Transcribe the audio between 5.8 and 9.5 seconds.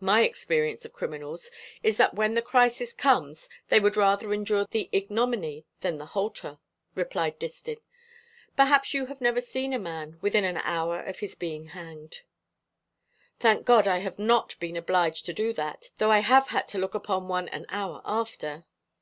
than the halter," replied Distin. "Perhaps you have never